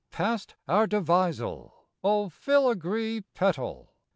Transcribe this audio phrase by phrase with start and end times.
[0.09, 1.71] Past our devisal
[2.03, 3.93] (O filigree petal!)